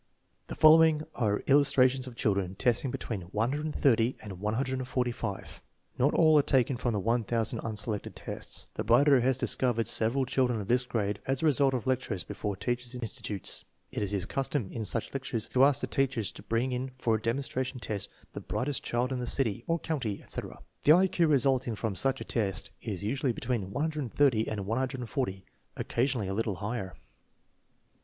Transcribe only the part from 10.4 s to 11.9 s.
of this grade as a result of